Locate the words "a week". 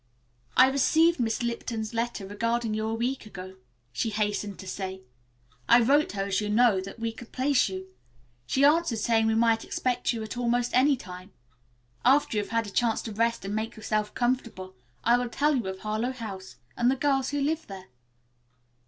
2.87-3.27